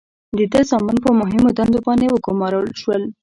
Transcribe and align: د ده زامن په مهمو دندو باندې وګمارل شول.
د 0.37 0.39
ده 0.51 0.59
زامن 0.69 0.97
په 1.05 1.09
مهمو 1.19 1.49
دندو 1.57 1.79
باندې 1.87 2.05
وګمارل 2.09 2.67
شول. 2.81 3.03